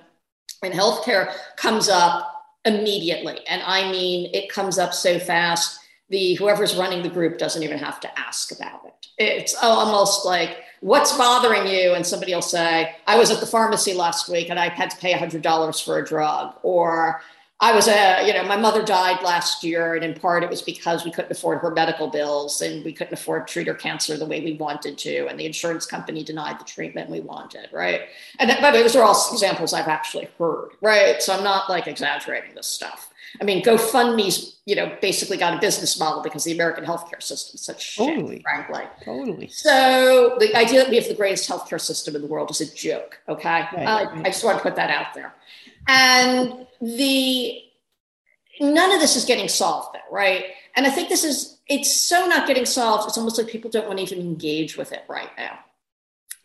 [0.63, 2.31] And healthcare comes up
[2.65, 3.41] immediately.
[3.47, 5.81] And I mean, it comes up so fast.
[6.09, 9.07] The whoever's running the group doesn't even have to ask about it.
[9.19, 11.95] It's almost like, what's bothering you?
[11.95, 14.97] And somebody will say, I was at the pharmacy last week and I had to
[14.97, 16.55] pay $100 for a drug.
[16.63, 17.21] Or
[17.61, 20.61] I was a, you know, my mother died last year, and in part it was
[20.61, 24.17] because we couldn't afford her medical bills and we couldn't afford to treat her cancer
[24.17, 28.03] the way we wanted to, and the insurance company denied the treatment we wanted, right?
[28.41, 31.23] And that, by the way, those are all examples I've actually heard, right?
[31.23, 33.11] So I'm not like exaggerating this stuff.
[33.41, 37.55] I mean, GoFundMe's, you know, basically got a business model because the American healthcare system
[37.55, 38.37] is such totally.
[38.37, 38.85] shit, frankly.
[39.05, 39.49] Totally.
[39.49, 42.75] So the idea that we have the greatest healthcare system in the world is a
[42.75, 43.21] joke.
[43.29, 44.11] Okay, right, uh.
[44.21, 45.35] I just want to put that out there.
[45.87, 47.61] And the
[48.61, 50.47] none of this is getting solved though, right?
[50.77, 53.09] And I think this is it's so not getting solved.
[53.09, 55.59] It's almost like people don't want to even engage with it right now.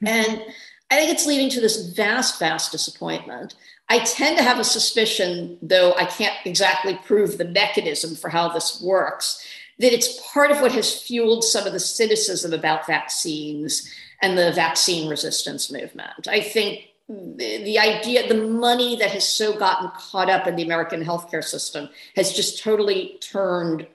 [0.05, 0.41] And
[0.89, 3.55] I think it's leading to this vast, vast disappointment.
[3.89, 8.49] I tend to have a suspicion, though I can't exactly prove the mechanism for how
[8.49, 9.43] this works,
[9.79, 14.51] that it's part of what has fueled some of the cynicism about vaccines and the
[14.53, 16.27] vaccine resistance movement.
[16.27, 20.63] I think the, the idea, the money that has so gotten caught up in the
[20.63, 23.87] American healthcare system has just totally turned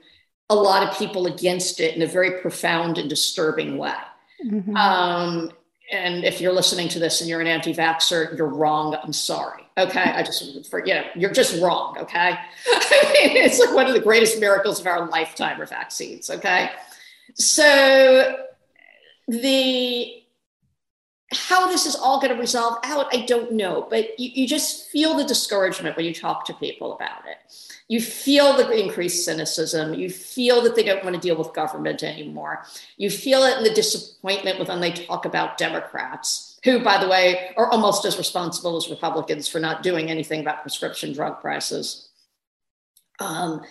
[0.50, 3.94] a lot of people against it in a very profound and disturbing way.
[4.44, 4.76] Mm-hmm.
[4.76, 5.52] Um,
[5.92, 8.96] and if you're listening to this and you're an anti-vaxxer, you're wrong.
[9.00, 9.62] I'm sorry.
[9.78, 11.96] Okay, I just for you know, you're just wrong.
[11.98, 12.36] Okay,
[12.66, 16.30] it's like one of the greatest miracles of our lifetime are vaccines.
[16.30, 16.70] Okay,
[17.34, 18.36] so
[19.28, 20.23] the
[21.32, 23.86] how this is all going to resolve out, I don't know.
[23.88, 27.38] But you, you just feel the discouragement when you talk to people about it.
[27.88, 29.94] You feel the increased cynicism.
[29.94, 32.64] You feel that they don't want to deal with government anymore.
[32.96, 37.52] You feel it in the disappointment when they talk about Democrats, who, by the way,
[37.56, 42.08] are almost as responsible as Republicans for not doing anything about prescription drug prices.
[43.18, 43.62] Um,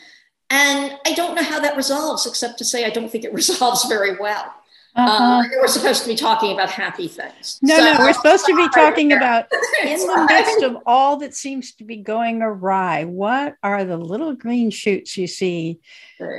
[0.49, 3.85] and I don't know how that resolves, except to say I don't think it resolves
[3.85, 4.53] very well.
[4.95, 5.23] Uh-huh.
[5.23, 7.57] Um, we're supposed to be talking about happy things.
[7.63, 9.45] No, so, no, we're supposed to be talking about
[9.83, 13.05] in the midst of all that seems to be going awry.
[13.05, 15.79] What are the little green shoots you see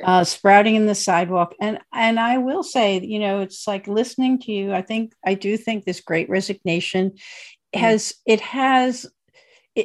[0.05, 1.57] uh, sprouting in the sidewalk?
[1.61, 4.73] And and I will say, you know, it's like listening to you.
[4.73, 7.81] I think I do think this great resignation mm-hmm.
[7.81, 9.05] has it has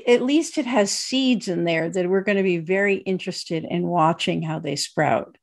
[0.08, 3.88] at least it has seeds in there that we're going to be very interested in
[3.88, 5.39] watching how they sprout.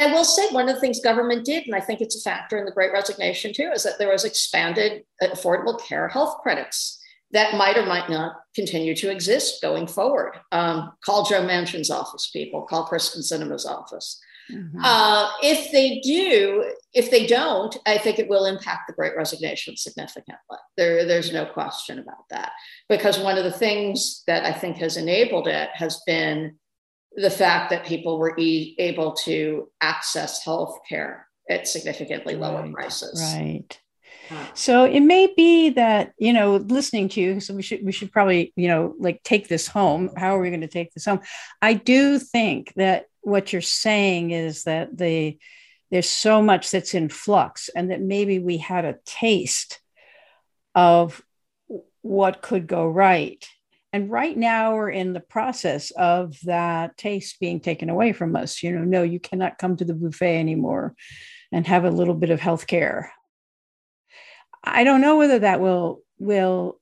[0.00, 2.58] I will say one of the things government did, and I think it's a factor
[2.58, 6.98] in the great resignation too, is that there was expanded affordable care health credits
[7.32, 10.34] that might or might not continue to exist going forward.
[10.50, 14.20] Um, call Joe Manchin's office, people, call Kyrsten Sinema's office.
[14.50, 14.80] Mm-hmm.
[14.82, 19.76] Uh, if they do, if they don't, I think it will impact the great resignation
[19.76, 20.58] significantly.
[20.76, 22.50] There, there's no question about that.
[22.88, 26.56] Because one of the things that I think has enabled it has been
[27.16, 32.72] the fact that people were e- able to access health care at significantly lower right,
[32.72, 33.20] prices.
[33.34, 33.80] Right.
[34.54, 37.40] So it may be that you know, listening to you.
[37.40, 40.10] So we should we should probably you know like take this home.
[40.16, 41.20] How are we going to take this home?
[41.60, 45.38] I do think that what you're saying is that the
[45.90, 49.80] there's so much that's in flux, and that maybe we had a taste
[50.74, 51.20] of
[52.02, 53.46] what could go right
[53.92, 58.62] and right now we're in the process of that taste being taken away from us.
[58.62, 60.94] You know, no, you cannot come to the buffet anymore
[61.50, 63.12] and have a little bit of health care.
[64.62, 66.78] I don't know whether that will will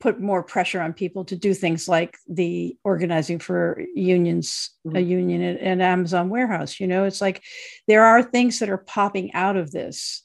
[0.00, 4.96] put more pressure on people to do things like the organizing for unions, mm-hmm.
[4.96, 6.78] a union at, at Amazon warehouse.
[6.78, 7.42] You know, it's like
[7.88, 10.22] there are things that are popping out of this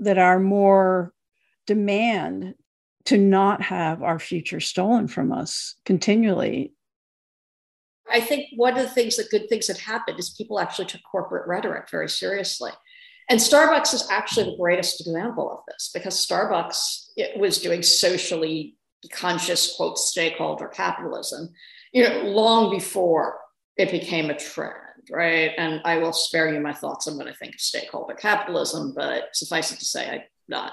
[0.00, 1.12] that are more
[1.66, 2.54] demand
[3.06, 6.72] to not have our future stolen from us continually.
[8.10, 11.02] I think one of the things that good things that happened is people actually took
[11.10, 12.70] corporate rhetoric very seriously.
[13.30, 18.76] And Starbucks is actually the greatest example of this because Starbucks was doing socially
[19.10, 21.50] conscious, quote, stakeholder capitalism,
[21.92, 23.38] you know, long before
[23.76, 25.52] it became a trend, right?
[25.56, 29.34] And I will spare you my thoughts on what I think of stakeholder capitalism, but
[29.34, 30.72] suffice it to say, I'm not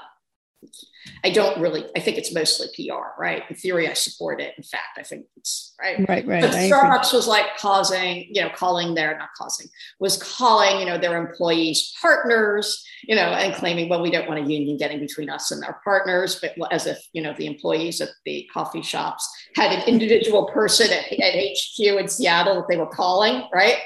[1.24, 3.43] I don't really, I think it's mostly PR, right?
[3.49, 4.53] In theory, I support it.
[4.57, 5.97] In fact, I think it's right.
[6.07, 6.41] Right, right.
[6.41, 9.68] But Starbucks was like causing, you know, calling their, not causing,
[9.99, 14.39] was calling, you know, their employees partners, you know, and claiming, well, we don't want
[14.39, 17.99] a union getting between us and our partners, but as if, you know, the employees
[18.01, 22.78] at the coffee shops had an individual person at, at HQ in Seattle that they
[22.78, 23.78] were calling, right?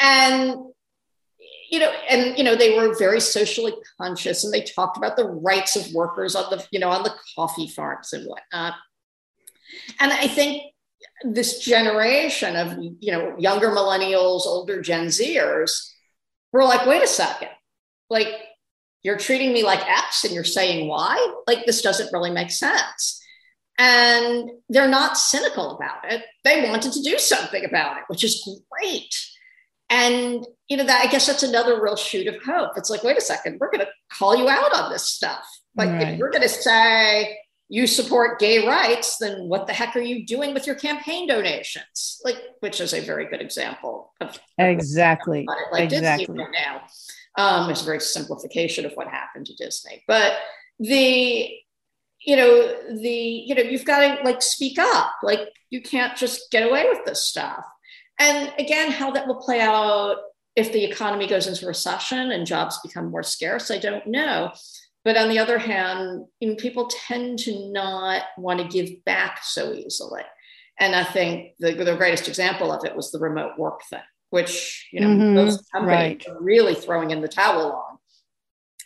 [0.00, 0.56] And
[1.70, 5.26] you know, and you know, they were very socially conscious, and they talked about the
[5.26, 8.74] rights of workers on the, you know, on the coffee farms and whatnot.
[10.00, 10.62] And I think
[11.22, 15.92] this generation of, you know, younger millennials, older Gen Zers,
[16.52, 17.50] were like, wait a second,
[18.08, 18.28] like
[19.02, 21.34] you're treating me like X, and you're saying Y.
[21.46, 23.22] Like this doesn't really make sense.
[23.78, 26.22] And they're not cynical about it.
[26.44, 29.14] They wanted to do something about it, which is great.
[29.90, 32.72] And you know that I guess that's another real shoot of hope.
[32.76, 35.44] It's like, wait a second, we're going to call you out on this stuff.
[35.76, 36.08] Like right.
[36.08, 37.36] if you're going to say
[37.68, 42.20] you support gay rights, then what the heck are you doing with your campaign donations?
[42.24, 46.26] Like, which is a very good example of exactly like exactly.
[46.26, 46.82] Disney right now.
[47.36, 50.34] Um, it's a very simplification of what happened to Disney, but
[50.80, 51.48] the
[52.22, 55.12] you know the you know you've got to like speak up.
[55.22, 57.64] Like you can't just get away with this stuff.
[58.20, 60.18] And again, how that will play out
[60.54, 64.52] if the economy goes into recession and jobs become more scarce, I don't know.
[65.04, 69.40] But on the other hand, you know, people tend to not want to give back
[69.42, 70.22] so easily.
[70.78, 74.88] And I think the, the greatest example of it was the remote work thing, which
[74.92, 76.26] you know mm-hmm, companies right.
[76.28, 77.98] are really throwing in the towel on.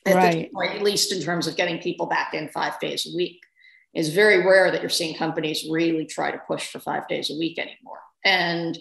[0.06, 0.32] At right.
[0.32, 3.40] this point, at least in terms of getting people back in five days a week.
[3.94, 7.38] It's very rare that you're seeing companies really try to push for five days a
[7.38, 8.00] week anymore.
[8.24, 8.76] And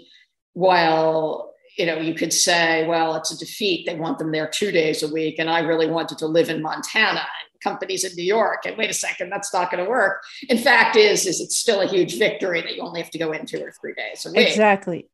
[0.53, 4.71] while you know you could say well it's a defeat they want them there two
[4.71, 8.23] days a week and i really wanted to live in montana and companies in new
[8.23, 10.21] york and wait a second that's not going to work.
[10.49, 13.31] In fact is is it's still a huge victory that you only have to go
[13.31, 14.47] in two or three days a week.
[14.47, 15.09] Exactly.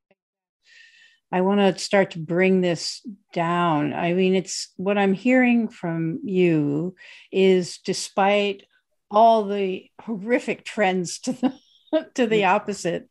[1.31, 3.93] I want to start to bring this down.
[3.93, 6.95] I mean, it's what I'm hearing from you
[7.31, 8.65] is despite
[9.11, 11.53] all the horrific trends to the
[12.15, 12.47] to the mm.
[12.47, 13.09] opposite,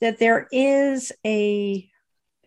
[0.00, 1.88] that there is a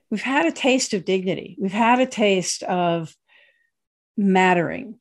[0.09, 1.55] we've had a taste of dignity.
[1.59, 3.15] We've had a taste of
[4.17, 4.99] mattering.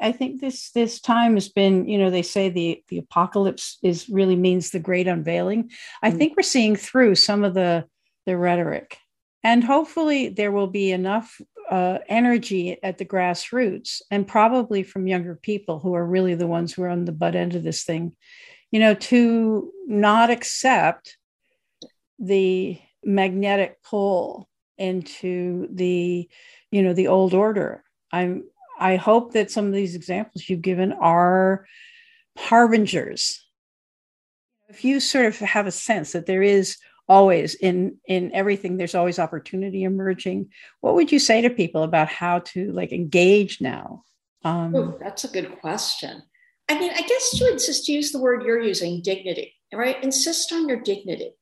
[0.00, 4.08] I think this this time has been, you know, they say the the apocalypse is
[4.08, 5.70] really means the great unveiling.
[6.02, 6.18] I mm.
[6.18, 7.84] think we're seeing through some of the
[8.26, 8.98] the rhetoric
[9.44, 15.34] and hopefully there will be enough uh, energy at the grassroots and probably from younger
[15.34, 18.14] people who are really the ones who are on the butt end of this thing
[18.70, 21.17] you know to not accept
[22.18, 26.28] the magnetic pull into the
[26.70, 27.84] you know the old order.
[28.12, 28.44] I'm
[28.80, 31.66] i hope that some of these examples you've given are
[32.36, 33.44] harbingers.
[34.68, 36.76] If you sort of have a sense that there is
[37.08, 40.46] always in in everything there's always opportunity emerging
[40.80, 44.04] what would you say to people about how to like engage now?
[44.44, 46.22] Um, Ooh, that's a good question.
[46.68, 50.02] I mean i guess to insist use the word you're using dignity right?
[50.02, 51.32] Insist on your dignity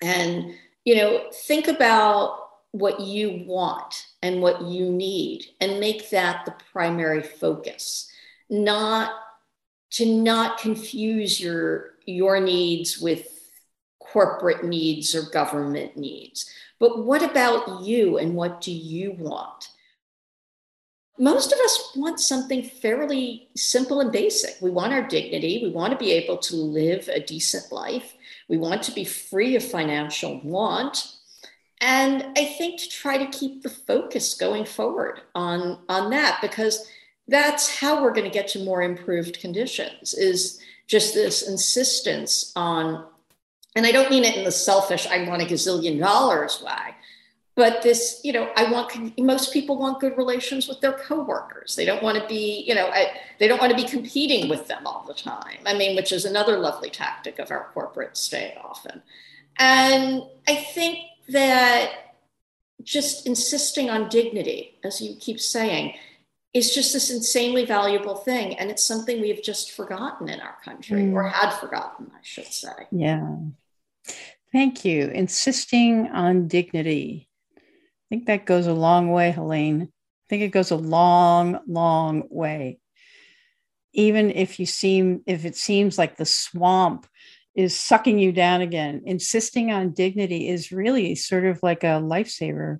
[0.00, 6.44] and you know think about what you want and what you need and make that
[6.44, 8.10] the primary focus
[8.48, 9.12] not
[9.90, 13.40] to not confuse your your needs with
[13.98, 16.50] corporate needs or government needs.
[16.78, 19.68] But what about you and what do you want?
[21.18, 24.56] Most of us want something fairly simple and basic.
[24.62, 25.60] We want our dignity.
[25.62, 28.14] We want to be able to live a decent life.
[28.50, 31.14] We want to be free of financial want.
[31.80, 36.86] And I think to try to keep the focus going forward on, on that, because
[37.28, 43.06] that's how we're going to get to more improved conditions, is just this insistence on
[43.76, 46.94] and I don't mean it in the selfish, I want a gazillion dollars way,
[47.56, 51.76] but this, you know, I want, most people want good relations with their coworkers.
[51.76, 54.66] They don't want to be, you know, I, they don't want to be competing with
[54.68, 55.58] them all the time.
[55.66, 59.02] I mean, which is another lovely tactic of our corporate state often.
[59.58, 60.98] And I think
[61.28, 61.92] that
[62.82, 65.94] just insisting on dignity, as you keep saying,
[66.54, 68.58] is just this insanely valuable thing.
[68.58, 71.12] And it's something we've just forgotten in our country mm.
[71.12, 72.88] or had forgotten, I should say.
[72.90, 73.36] Yeah.
[74.52, 75.08] Thank you.
[75.08, 77.28] Insisting on dignity.
[78.10, 79.82] I think that goes a long way, Helaine.
[79.82, 82.80] I think it goes a long, long way.
[83.92, 87.06] Even if you seem, if it seems like the swamp
[87.54, 92.78] is sucking you down again, insisting on dignity is really sort of like a lifesaver.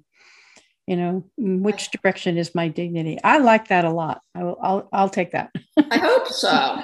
[0.86, 3.16] You know, which direction is my dignity?
[3.22, 4.22] I like that a lot.
[4.34, 5.50] I will, I'll, I'll take that.
[5.76, 6.78] I hope so.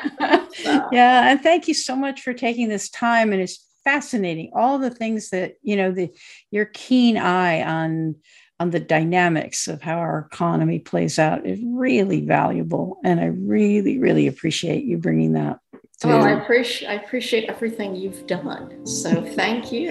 [0.55, 0.89] so.
[0.93, 3.33] Yeah, and thank you so much for taking this time.
[3.33, 4.51] And it's fascinating.
[4.53, 6.11] All the things that you know the
[6.51, 8.17] your keen eye on
[8.59, 13.99] on the dynamics of how our economy plays out is really valuable and i really
[13.99, 15.59] really appreciate you bringing that
[16.01, 19.91] to- well i appreciate i appreciate everything you've done so thank you.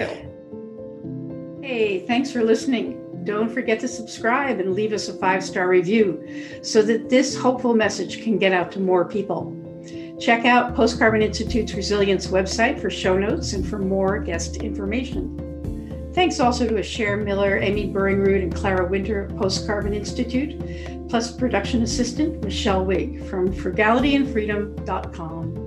[1.62, 3.02] Hey thanks for listening.
[3.24, 7.74] Don't forget to subscribe and leave us a five star review so that this hopeful
[7.74, 9.52] message can get out to more people
[10.18, 16.10] Check out Post Carbon Institute's Resilience website for show notes and for more guest information.
[16.14, 20.58] Thanks also to Asher Miller, Amy Burringrud, and Clara Winter of Post Carbon Institute,
[21.10, 25.65] plus production assistant Michelle Wig from frugalityandfreedom.com.